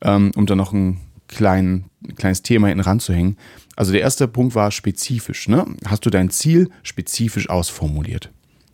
ähm, 0.00 0.32
um 0.34 0.46
da 0.46 0.54
noch 0.54 0.72
ein 0.72 1.00
klein, 1.28 1.84
kleines 2.16 2.42
Thema 2.42 2.68
hinten 2.68 2.84
ranzuhängen. 2.84 3.36
Also 3.74 3.92
der 3.92 4.00
erste 4.00 4.28
Punkt 4.28 4.54
war 4.54 4.70
spezifisch. 4.70 5.48
Ne? 5.48 5.66
Hast 5.84 6.06
du 6.06 6.10
dein 6.10 6.30
Ziel 6.30 6.70
spezifisch 6.82 7.50
ausformuliert? 7.50 8.30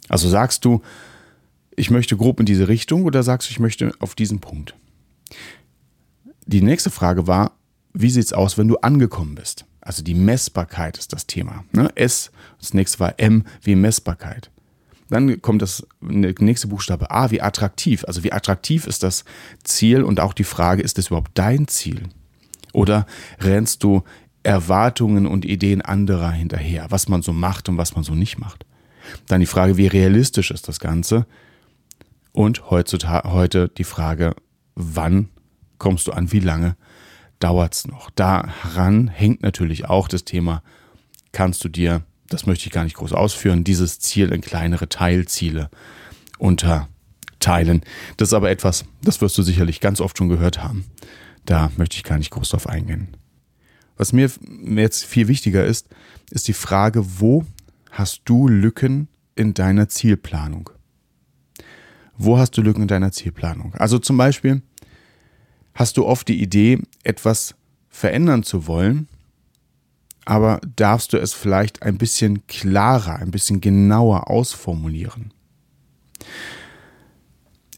Also 0.08 0.28
sagst 0.28 0.64
du, 0.64 0.82
ich 1.74 1.90
möchte 1.90 2.16
grob 2.16 2.38
in 2.38 2.46
diese 2.46 2.68
Richtung 2.68 3.04
oder 3.04 3.22
sagst 3.22 3.48
du, 3.48 3.52
ich 3.52 3.60
möchte 3.60 3.92
auf 3.98 4.14
diesen 4.14 4.40
Punkt? 4.40 4.74
Die 6.46 6.62
nächste 6.62 6.90
Frage 6.90 7.26
war, 7.26 7.56
wie 7.92 8.10
sieht 8.10 8.24
es 8.24 8.32
aus, 8.32 8.56
wenn 8.56 8.68
du 8.68 8.76
angekommen 8.76 9.34
bist? 9.34 9.64
Also 9.80 10.04
die 10.04 10.14
Messbarkeit 10.14 10.96
ist 10.96 11.12
das 11.12 11.26
Thema. 11.26 11.64
Ne? 11.72 11.90
S, 11.96 12.30
das 12.60 12.72
nächste 12.72 13.00
war 13.00 13.18
M 13.18 13.44
wie 13.62 13.74
Messbarkeit. 13.74 14.51
Dann 15.12 15.42
kommt 15.42 15.60
das 15.60 15.86
nächste 16.00 16.68
Buchstabe 16.68 17.10
A 17.10 17.30
wie 17.30 17.42
attraktiv. 17.42 18.02
Also 18.06 18.24
wie 18.24 18.32
attraktiv 18.32 18.86
ist 18.86 19.02
das 19.02 19.26
Ziel 19.62 20.04
und 20.04 20.20
auch 20.20 20.32
die 20.32 20.42
Frage, 20.42 20.80
ist 20.80 20.98
es 20.98 21.08
überhaupt 21.08 21.32
dein 21.34 21.68
Ziel? 21.68 22.08
Oder 22.72 23.06
rennst 23.38 23.84
du 23.84 24.04
Erwartungen 24.42 25.26
und 25.26 25.44
Ideen 25.44 25.82
anderer 25.82 26.30
hinterher, 26.30 26.86
was 26.88 27.08
man 27.08 27.20
so 27.20 27.34
macht 27.34 27.68
und 27.68 27.76
was 27.76 27.94
man 27.94 28.04
so 28.04 28.14
nicht 28.14 28.38
macht? 28.38 28.64
Dann 29.26 29.40
die 29.40 29.46
Frage, 29.46 29.76
wie 29.76 29.86
realistisch 29.86 30.50
ist 30.50 30.66
das 30.66 30.80
Ganze? 30.80 31.26
Und 32.32 32.70
heutzutage, 32.70 33.30
heute 33.30 33.68
die 33.68 33.84
Frage, 33.84 34.34
wann 34.76 35.28
kommst 35.76 36.06
du 36.06 36.12
an, 36.12 36.32
wie 36.32 36.40
lange 36.40 36.74
dauert 37.38 37.74
es 37.74 37.86
noch? 37.86 38.08
Daran 38.08 39.08
hängt 39.08 39.42
natürlich 39.42 39.84
auch 39.90 40.08
das 40.08 40.24
Thema, 40.24 40.62
kannst 41.32 41.62
du 41.64 41.68
dir, 41.68 42.02
das 42.32 42.46
möchte 42.46 42.66
ich 42.66 42.72
gar 42.72 42.84
nicht 42.84 42.96
groß 42.96 43.12
ausführen, 43.12 43.64
dieses 43.64 43.98
Ziel 43.98 44.32
in 44.32 44.40
kleinere 44.40 44.88
Teilziele 44.88 45.70
unterteilen. 46.38 47.82
Das 48.16 48.28
ist 48.28 48.34
aber 48.34 48.50
etwas, 48.50 48.84
das 49.02 49.20
wirst 49.20 49.36
du 49.38 49.42
sicherlich 49.42 49.80
ganz 49.80 50.00
oft 50.00 50.16
schon 50.18 50.28
gehört 50.28 50.62
haben. 50.62 50.84
Da 51.44 51.70
möchte 51.76 51.96
ich 51.96 52.04
gar 52.04 52.18
nicht 52.18 52.30
groß 52.30 52.50
drauf 52.50 52.68
eingehen. 52.68 53.16
Was 53.96 54.12
mir 54.12 54.30
jetzt 54.76 55.04
viel 55.04 55.28
wichtiger 55.28 55.64
ist, 55.64 55.88
ist 56.30 56.48
die 56.48 56.54
Frage, 56.54 57.20
wo 57.20 57.44
hast 57.90 58.22
du 58.24 58.48
Lücken 58.48 59.08
in 59.34 59.54
deiner 59.54 59.88
Zielplanung? 59.88 60.70
Wo 62.16 62.38
hast 62.38 62.56
du 62.56 62.62
Lücken 62.62 62.82
in 62.82 62.88
deiner 62.88 63.12
Zielplanung? 63.12 63.74
Also 63.74 63.98
zum 63.98 64.16
Beispiel 64.16 64.62
hast 65.74 65.96
du 65.96 66.06
oft 66.06 66.28
die 66.28 66.40
Idee, 66.40 66.78
etwas 67.02 67.54
verändern 67.88 68.42
zu 68.42 68.66
wollen, 68.66 69.08
aber 70.24 70.60
darfst 70.76 71.12
du 71.12 71.18
es 71.18 71.32
vielleicht 71.32 71.82
ein 71.82 71.98
bisschen 71.98 72.46
klarer, 72.46 73.16
ein 73.16 73.30
bisschen 73.30 73.60
genauer 73.60 74.30
ausformulieren? 74.30 75.32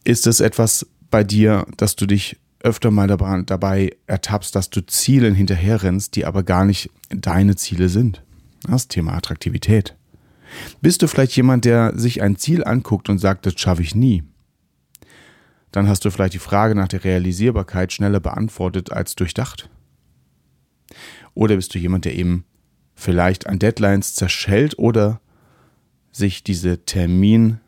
Ist 0.04 0.26
es 0.26 0.40
etwas 0.40 0.86
bei 1.10 1.24
dir, 1.24 1.66
dass 1.76 1.96
du 1.96 2.06
dich 2.06 2.38
öfter 2.60 2.90
mal 2.90 3.06
dabei, 3.06 3.96
ertappst, 4.06 4.54
dass 4.54 4.70
du 4.70 4.84
Zielen 4.86 5.34
hinterherrennst, 5.34 6.16
die 6.16 6.24
aber 6.24 6.42
gar 6.42 6.64
nicht 6.64 6.90
deine 7.10 7.56
Ziele 7.56 7.88
sind? 7.88 8.22
Das 8.66 8.88
Thema 8.88 9.14
Attraktivität. 9.14 9.94
Bist 10.80 11.02
du 11.02 11.08
vielleicht 11.08 11.36
jemand, 11.36 11.64
der 11.64 11.98
sich 11.98 12.22
ein 12.22 12.36
Ziel 12.36 12.64
anguckt 12.64 13.08
und 13.08 13.18
sagt, 13.18 13.44
das 13.44 13.54
schaffe 13.58 13.82
ich 13.82 13.94
nie? 13.94 14.22
dann 15.74 15.88
hast 15.88 16.04
du 16.04 16.10
vielleicht 16.10 16.34
die 16.34 16.38
Frage 16.38 16.76
nach 16.76 16.86
der 16.86 17.02
Realisierbarkeit 17.02 17.92
schneller 17.92 18.20
beantwortet 18.20 18.92
als 18.92 19.16
durchdacht. 19.16 19.68
Oder 21.34 21.56
bist 21.56 21.74
du 21.74 21.78
jemand, 21.78 22.04
der 22.04 22.14
eben 22.14 22.44
vielleicht 22.94 23.46
an 23.46 23.58
Deadlines 23.58 24.14
zerschellt 24.14 24.78
oder 24.78 25.20
sich 26.12 26.44
diese 26.44 26.84
Termin, 26.84 27.58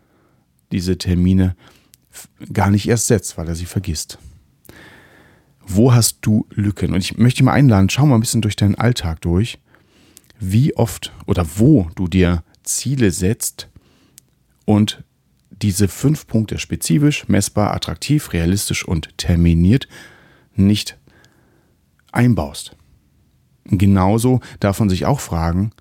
diese 0.72 0.98
Termine 0.98 1.56
gar 2.52 2.70
nicht 2.70 2.88
erst 2.88 3.08
setzt, 3.08 3.36
weil 3.36 3.48
er 3.48 3.54
sie 3.54 3.66
vergisst. 3.66 4.18
Wo 5.60 5.92
hast 5.92 6.18
du 6.22 6.46
Lücken? 6.50 6.94
Und 6.94 7.00
ich 7.00 7.18
möchte 7.18 7.42
mal 7.42 7.52
einladen, 7.52 7.90
schau 7.90 8.06
mal 8.06 8.14
ein 8.14 8.20
bisschen 8.20 8.42
durch 8.42 8.56
deinen 8.56 8.76
Alltag 8.76 9.20
durch, 9.20 9.58
wie 10.38 10.76
oft 10.76 11.12
oder 11.26 11.46
wo 11.56 11.90
du 11.96 12.06
dir 12.06 12.44
Ziele 12.62 13.10
setzt 13.10 13.68
und 14.64 15.02
diese 15.50 15.88
fünf 15.88 16.26
Punkte 16.26 16.58
spezifisch, 16.58 17.28
messbar, 17.28 17.74
attraktiv, 17.74 18.32
realistisch 18.32 18.84
und 18.86 19.16
terminiert 19.16 19.88
nicht 20.54 20.98
einbaust. 22.12 22.76
Genauso 23.68 24.40
darf 24.60 24.80
man 24.80 24.88
sich 24.88 25.06
auch 25.06 25.20
fragen, 25.20 25.72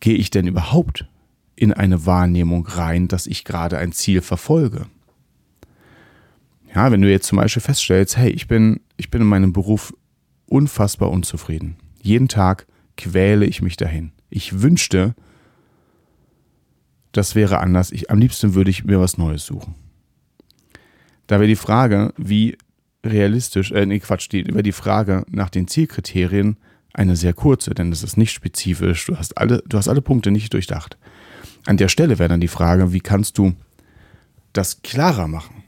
gehe 0.00 0.16
ich 0.16 0.30
denn 0.30 0.46
überhaupt 0.46 1.06
in 1.56 1.72
eine 1.72 2.06
Wahrnehmung 2.06 2.66
rein, 2.66 3.08
dass 3.08 3.26
ich 3.26 3.44
gerade 3.44 3.78
ein 3.78 3.92
Ziel 3.92 4.20
verfolge? 4.20 4.86
Ja, 6.74 6.92
wenn 6.92 7.02
du 7.02 7.10
jetzt 7.10 7.26
zum 7.26 7.38
Beispiel 7.38 7.62
feststellst, 7.62 8.16
hey, 8.16 8.30
ich 8.30 8.46
bin, 8.46 8.80
ich 8.96 9.10
bin 9.10 9.22
in 9.22 9.26
meinem 9.26 9.52
Beruf 9.52 9.92
unfassbar 10.46 11.10
unzufrieden. 11.10 11.76
Jeden 12.00 12.28
Tag 12.28 12.66
quäle 12.96 13.46
ich 13.46 13.62
mich 13.62 13.76
dahin. 13.76 14.12
Ich 14.30 14.62
wünschte, 14.62 15.14
das 17.12 17.34
wäre 17.34 17.58
anders. 17.58 17.90
Ich, 17.90 18.10
am 18.10 18.18
liebsten 18.18 18.54
würde 18.54 18.70
ich 18.70 18.84
mir 18.84 19.00
was 19.00 19.18
Neues 19.18 19.46
suchen. 19.46 19.74
Da 21.26 21.36
wäre 21.36 21.48
die 21.48 21.56
Frage, 21.56 22.12
wie 22.16 22.56
realistisch, 23.04 23.72
äh, 23.72 23.86
nee, 23.86 23.98
Quatsch, 23.98 24.28
die, 24.30 24.40
über 24.40 24.62
die 24.62 24.72
Frage 24.72 25.24
nach 25.30 25.50
den 25.50 25.68
Zielkriterien 25.68 26.58
eine 26.94 27.16
sehr 27.16 27.32
kurze, 27.32 27.74
denn 27.74 27.92
es 27.92 28.02
ist 28.02 28.16
nicht 28.16 28.32
spezifisch. 28.32 29.06
Du 29.06 29.16
hast 29.16 29.38
alle, 29.38 29.62
du 29.66 29.78
hast 29.78 29.88
alle 29.88 30.02
Punkte 30.02 30.30
nicht 30.30 30.52
durchdacht. 30.52 30.96
An 31.66 31.76
der 31.76 31.88
Stelle 31.88 32.18
wäre 32.18 32.28
dann 32.28 32.40
die 32.40 32.48
Frage, 32.48 32.92
wie 32.92 33.00
kannst 33.00 33.38
du 33.38 33.54
das 34.52 34.82
klarer 34.82 35.28
machen? 35.28 35.62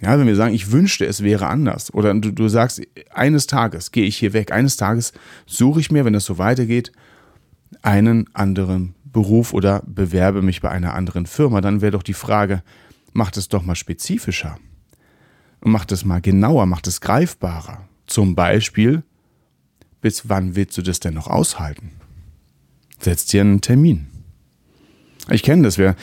Ja, 0.00 0.18
wenn 0.18 0.26
wir 0.26 0.36
sagen, 0.36 0.54
ich 0.54 0.70
wünschte, 0.70 1.06
es 1.06 1.22
wäre 1.22 1.46
anders. 1.46 1.92
Oder 1.94 2.14
du, 2.14 2.30
du 2.30 2.48
sagst, 2.48 2.82
eines 3.10 3.46
Tages 3.46 3.92
gehe 3.92 4.04
ich 4.04 4.16
hier 4.16 4.32
weg. 4.32 4.52
Eines 4.52 4.76
Tages 4.76 5.12
suche 5.46 5.80
ich 5.80 5.90
mir, 5.90 6.04
wenn 6.04 6.14
es 6.14 6.24
so 6.24 6.38
weitergeht, 6.38 6.92
einen 7.82 8.26
anderen 8.34 8.94
Beruf 9.04 9.52
oder 9.52 9.82
bewerbe 9.86 10.42
mich 10.42 10.60
bei 10.60 10.70
einer 10.70 10.94
anderen 10.94 11.26
Firma, 11.26 11.60
dann 11.60 11.80
wäre 11.80 11.92
doch 11.92 12.02
die 12.02 12.14
Frage, 12.14 12.62
macht 13.12 13.36
es 13.36 13.48
doch 13.48 13.62
mal 13.62 13.76
spezifischer. 13.76 14.58
Und 15.60 15.72
macht 15.72 15.92
es 15.92 16.04
mal 16.04 16.20
genauer, 16.20 16.66
macht 16.66 16.86
es 16.86 17.00
greifbarer. 17.00 17.88
Zum 18.06 18.34
Beispiel, 18.34 19.02
bis 20.04 20.28
wann 20.28 20.54
willst 20.54 20.76
du 20.76 20.82
das 20.82 21.00
denn 21.00 21.14
noch 21.14 21.28
aushalten? 21.28 21.92
Setzt 23.00 23.32
dir 23.32 23.40
einen 23.40 23.62
Termin. 23.62 24.06
Ich 25.30 25.42
kenne 25.42 25.62
das. 25.62 25.78
Wir 25.78 25.96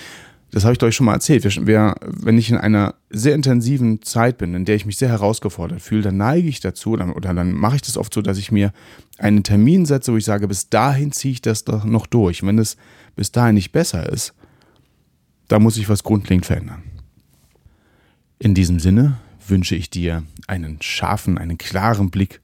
das 0.49 0.63
habe 0.63 0.73
ich 0.73 0.81
euch 0.81 0.95
schon 0.95 1.05
mal 1.05 1.13
erzählt. 1.13 1.45
Wer, 1.67 1.95
wenn 2.01 2.39
ich 2.39 2.49
in 2.49 2.57
einer 2.57 2.95
sehr 3.11 3.35
intensiven 3.35 4.01
Zeit 4.01 4.39
bin, 4.39 4.55
in 4.55 4.65
der 4.65 4.75
ich 4.75 4.87
mich 4.87 4.97
sehr 4.97 5.09
herausgefordert 5.09 5.83
fühle, 5.83 6.01
dann 6.01 6.17
neige 6.17 6.49
ich 6.49 6.59
dazu, 6.61 6.93
oder, 6.93 7.15
oder 7.15 7.31
dann 7.35 7.53
mache 7.53 7.75
ich 7.75 7.83
das 7.83 7.95
oft 7.95 8.11
so, 8.11 8.23
dass 8.23 8.39
ich 8.39 8.51
mir 8.51 8.73
einen 9.19 9.43
Termin 9.43 9.85
setze, 9.85 10.11
wo 10.11 10.17
ich 10.17 10.25
sage, 10.25 10.47
bis 10.47 10.67
dahin 10.67 11.11
ziehe 11.11 11.33
ich 11.33 11.41
das 11.43 11.63
doch 11.63 11.85
noch 11.85 12.07
durch. 12.07 12.41
Wenn 12.41 12.57
es 12.57 12.77
bis 13.15 13.31
dahin 13.31 13.53
nicht 13.53 13.71
besser 13.71 14.09
ist, 14.09 14.33
da 15.47 15.59
muss 15.59 15.77
ich 15.77 15.89
was 15.89 16.01
grundlegend 16.01 16.47
verändern. 16.47 16.81
In 18.39 18.55
diesem 18.55 18.79
Sinne 18.79 19.19
wünsche 19.47 19.75
ich 19.75 19.91
dir 19.91 20.23
einen 20.47 20.81
scharfen, 20.81 21.37
einen 21.37 21.59
klaren 21.59 22.09
Blick 22.09 22.41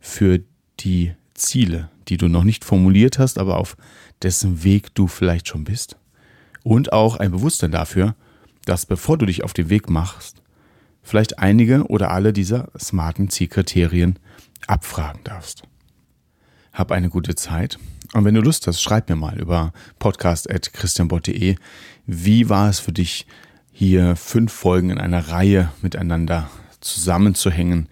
für 0.00 0.40
die 0.80 1.14
Ziele, 1.34 1.90
die 2.08 2.16
du 2.16 2.28
noch 2.28 2.44
nicht 2.44 2.64
formuliert 2.64 3.18
hast, 3.18 3.38
aber 3.38 3.58
auf 3.58 3.76
dessen 4.22 4.64
Weg 4.64 4.94
du 4.94 5.06
vielleicht 5.06 5.48
schon 5.48 5.64
bist 5.64 5.96
und 6.62 6.92
auch 6.92 7.16
ein 7.16 7.30
Bewusstsein 7.30 7.70
dafür, 7.70 8.14
dass 8.64 8.86
bevor 8.86 9.18
du 9.18 9.26
dich 9.26 9.44
auf 9.44 9.52
den 9.52 9.70
Weg 9.70 9.88
machst, 9.88 10.42
vielleicht 11.02 11.38
einige 11.38 11.84
oder 11.84 12.10
alle 12.10 12.32
dieser 12.32 12.68
smarten 12.78 13.30
Zielkriterien 13.30 14.18
abfragen 14.66 15.22
darfst. 15.24 15.62
Hab 16.72 16.90
eine 16.90 17.08
gute 17.08 17.34
Zeit 17.34 17.78
und 18.12 18.24
wenn 18.24 18.34
du 18.34 18.40
Lust 18.40 18.66
hast, 18.66 18.82
schreib 18.82 19.08
mir 19.08 19.16
mal 19.16 19.38
über 19.38 19.72
podcast.christianbott.de, 19.98 21.56
wie 22.06 22.48
war 22.48 22.68
es 22.68 22.80
für 22.80 22.92
dich, 22.92 23.26
hier 23.72 24.16
fünf 24.16 24.52
Folgen 24.52 24.90
in 24.90 24.98
einer 24.98 25.28
Reihe 25.28 25.70
miteinander 25.82 26.48
zusammenzuhängen? 26.80 27.88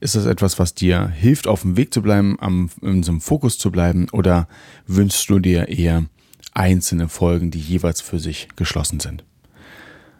Ist 0.00 0.14
das 0.14 0.26
etwas, 0.26 0.58
was 0.58 0.74
dir 0.74 1.08
hilft, 1.08 1.46
auf 1.46 1.62
dem 1.62 1.76
Weg 1.76 1.92
zu 1.92 2.02
bleiben, 2.02 2.36
am, 2.40 2.70
in 2.82 3.02
so 3.02 3.12
einem 3.12 3.20
Fokus 3.20 3.58
zu 3.58 3.70
bleiben? 3.70 4.08
Oder 4.12 4.48
wünschst 4.86 5.28
du 5.30 5.38
dir 5.38 5.68
eher 5.68 6.04
einzelne 6.52 7.08
Folgen, 7.08 7.50
die 7.50 7.60
jeweils 7.60 8.00
für 8.00 8.18
sich 8.18 8.48
geschlossen 8.56 9.00
sind? 9.00 9.24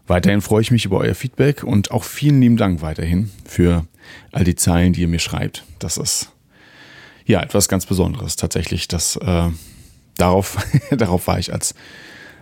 Weiterhin 0.07 0.41
freue 0.41 0.63
ich 0.63 0.71
mich 0.71 0.85
über 0.85 0.99
euer 0.99 1.15
Feedback 1.15 1.65
und 1.65 1.91
auch 1.91 2.05
vielen 2.05 2.41
lieben 2.41 2.57
Dank 2.57 2.81
weiterhin 2.81 3.31
für 3.45 3.87
all 4.33 4.45
die 4.45 4.55
Zeilen, 4.55 4.93
die 4.93 5.03
ihr 5.03 5.09
mir 5.09 5.19
schreibt. 5.19 5.65
Das 5.79 5.97
ist 5.97 6.31
ja 7.25 7.43
etwas 7.43 7.69
ganz 7.69 7.87
Besonderes 7.87 8.37
tatsächlich. 8.37 8.87
Das, 8.87 9.17
äh, 9.17 9.51
darauf, 10.17 10.59
darauf 10.91 11.27
war 11.27 11.39
ich 11.39 11.53
als 11.53 11.75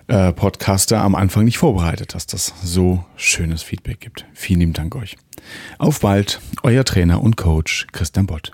äh, 0.09 0.33
Podcaster 0.33 1.01
am 1.01 1.15
Anfang 1.15 1.45
nicht 1.45 1.57
vorbereitet, 1.57 2.15
dass 2.15 2.27
das 2.27 2.53
so 2.63 3.05
schönes 3.17 3.63
Feedback 3.63 4.01
gibt. 4.01 4.27
Vielen 4.35 4.61
lieben 4.61 4.73
Dank 4.75 4.95
euch. 4.95 5.17
Auf 5.79 6.01
bald, 6.01 6.41
euer 6.63 6.85
Trainer 6.85 7.23
und 7.23 7.37
Coach 7.37 7.87
Christian 7.93 8.27
Bott. 8.27 8.53